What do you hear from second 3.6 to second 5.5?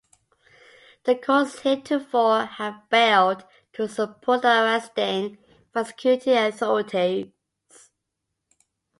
to support the arresting and